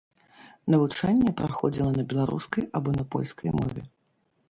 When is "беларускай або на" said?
2.15-3.03